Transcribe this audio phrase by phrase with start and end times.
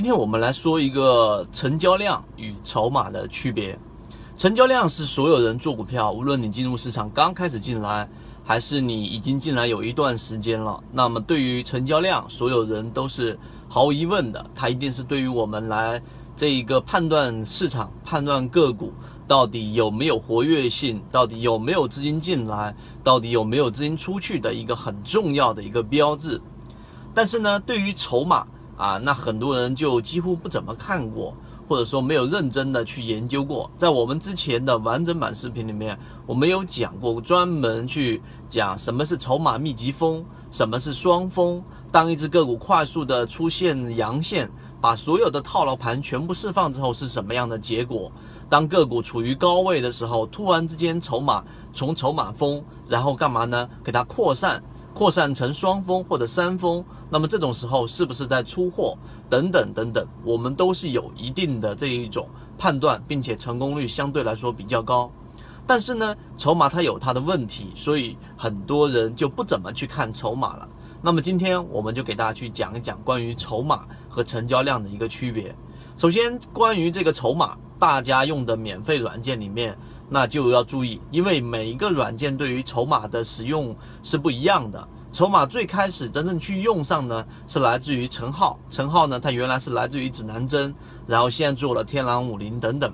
[0.00, 3.78] 今天我们来说一个成交量与筹码的区别。
[4.34, 8.08] 成交量是所有人做股票，无论你进入市场刚开始进来，
[8.42, 16.00] 还是你已经进来有一段时间了，那么对于成交量，所有人都是毫无疑问的，它一定是对于我们来
[16.34, 18.94] 这一个判断市场、判断个股
[19.28, 22.74] 到底有没有活跃性，到底有没有资金进来，
[23.04, 26.40] 到底有没有资金出去的一个很重要的一个标志。
[27.12, 28.46] 但是呢，对于筹码，
[28.80, 31.34] 啊，那很多人就几乎不怎么看过，
[31.68, 33.70] 或者说没有认真的去研究过。
[33.76, 41.62] 在我们之前的完整版视频里面，我们有讲过，专门去讲什么是筹码密集风，什么是双峰。
[41.92, 48.10] 当一只个股快速的出现阳线，把所有的套牢盘全部释放之后，是什么样的结果？
[48.48, 53.68] 当个股处于高位的时候，突然之间筹码从筹码峰，然后干嘛呢？
[53.84, 54.62] 给它扩散。
[54.92, 58.96] 扩散成双峰或者三峰，那么这种时候是不是在出货？
[59.28, 65.10] 等等等等，我们都是有一定的这一种判断，并且成功率相对来说比较高。
[65.66, 70.68] 但是呢，筹码它有它的问题，所以很多人就不怎么去看筹码了。
[71.02, 75.54] 那么今天我们就给大家去讲一讲关于筹码和成交量的一个区别。
[75.96, 79.76] 首先，关于这个筹码，大家用的免费软件里面。
[80.12, 84.88] 那就要注意，因为每一个软件对于筹码的使用是不一样的。
[85.12, 88.58] 筹码最开始真正去用上呢，是来自于陈浩。
[88.68, 90.72] 陈浩呢，他原来是来自于指南针，
[91.06, 92.92] 然后现在做了天狼五零等等。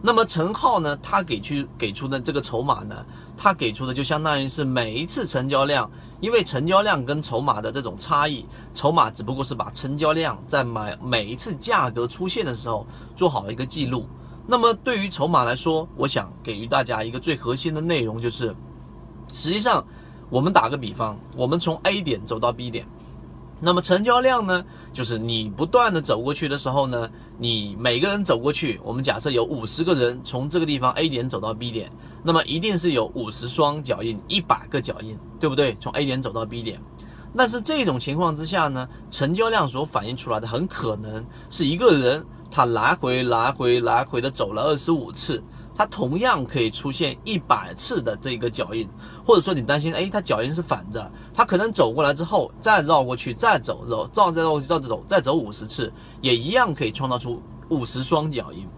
[0.00, 2.94] 那么陈浩呢，他给去给出的这个筹码呢，
[3.36, 14.06] 他给出的就相当于是每一次成交量，因为成交量跟筹码的这种差异，筹码只不过是把成交量在买每一次价格出现的时候做好一个记录。
[14.46, 18.54] 那么对于筹码来说，我想给予大家一个最核心的内容，就是
[19.28, 19.82] 实际上
[20.30, 22.86] 我们打个比方，我们从 A 点走到 B 点，
[23.60, 27.08] 那么成交量呢，就是你不断的走过去的时候呢，
[27.38, 31.90] 你每个人走过去，我们假设有五十个人从这个地方 A 点走到 B 点，
[32.22, 35.76] 那么一定是有五十双脚印，一百个脚印，对不对？
[35.78, 36.80] 从 A 点走到 B 点，
[37.36, 42.24] 但是这种情况之下呢，成交量所反映出来的很可能是一个人。
[42.50, 45.42] 他来回来回来回的走了二十五次，
[45.74, 48.88] 它同样可以出现一百次的这个脚印，
[49.24, 58.68] 或者说你担心，哎，它脚印是反着，它可能走过来之后再绕过去，再走绕，绕再绕过去，绕着走，再走五十次，也一样可以创造出五十双脚印。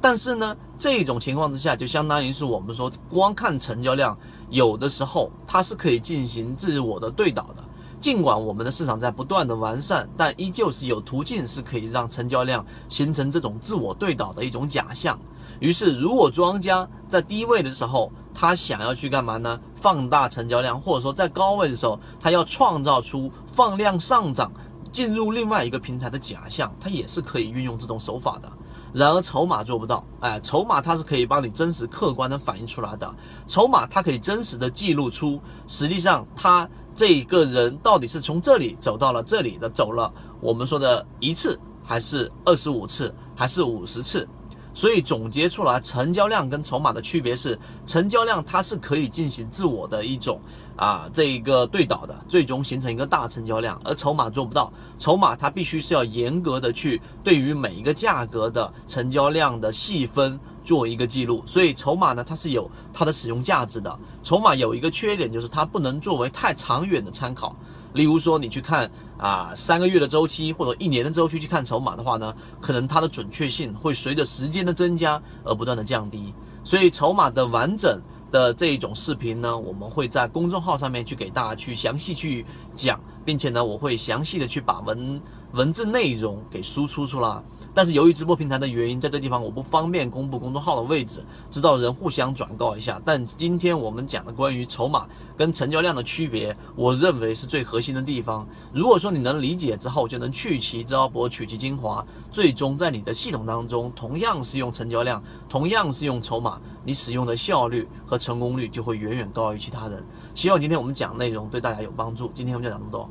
[0.00, 4.14] 但是呢，这种情况之下，就相当于是我们说光看成交量，
[4.50, 7.64] 有的时候它是可以进行自我的对倒的。
[8.04, 15.18] 尽管我们的市场在不断的完善，但依旧是有途径是可以让成交量形成这种自我对倒的一种假象。
[15.58, 19.58] 于是，如果庄家在低位的时候，他想要去干嘛呢？
[19.76, 24.52] 放大成交量，或者说在高位的时候，他要创造出放量上涨、
[24.92, 28.52] 进入另外一个平台的假象，他也是可以运用这种手法的。
[28.92, 30.04] 然而，筹码做不到。
[30.20, 33.14] 哎，筹码它是可以帮你真实客观的反映出来的。
[33.46, 36.68] 筹码它可以真实的记录出，实际上它。
[36.94, 44.28] 这个人到底是从这里走到了这里的，走了我们说的一次，还是二十五次，还是五十次？
[44.76, 47.56] 所以总结出来，成交量跟筹码的区别是，
[47.86, 50.40] 成交量它是可以进行自我的一种
[50.74, 67.54] 啊这一个对倒的，最终形成一个大成交量，而筹码做不到，筹码它必须是要严格的去对于每一个价格的成交量的细分做一个记录，所以筹码呢它是有它的使用价值的，筹码有一个缺点就是它不能作为太长远的参考。
[67.92, 76.34] 例如说，你去看啊三个月的周期或者一年的周期去看筹码的话呢，可能它的准确性会随着时间的增加而不断的降低。
[76.64, 78.00] 所以筹码的完整
[78.32, 82.44] 的这一种视频呢，我们会在公众号上面去给大家去详细去
[82.74, 85.20] 讲，并且呢，我会详细的去把文
[85.52, 87.42] 文字内容给输出出来。
[87.76, 93.02] 但是由于直播平台的原因，在这地方我不方便公布公众号的位置，知道人互相转告一下。
[93.04, 98.46] 但今天我们讲的关于筹码跟成交量的区别，我认为是最核心的地方。
[98.72, 110.00] 如果说你能理解之后，就能去其糟粕，取其精华，最终在你的系统当中，同样是用成交量，同样是用筹码，你使用的效率和成功率就会远远高于其他人。
[110.32, 112.30] 希望今天我们讲内容对大家有帮助。
[112.32, 113.10] 今天我们就讲这么多，